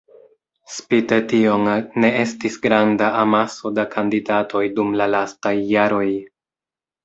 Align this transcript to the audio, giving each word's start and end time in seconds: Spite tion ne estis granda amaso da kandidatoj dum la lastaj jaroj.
Spite 0.77 1.19
tion 1.33 1.69
ne 2.05 2.09
estis 2.23 2.57
granda 2.65 3.11
amaso 3.19 3.75
da 3.81 3.87
kandidatoj 3.95 4.65
dum 4.81 4.93
la 5.03 5.11
lastaj 5.19 5.57
jaroj. 5.77 6.07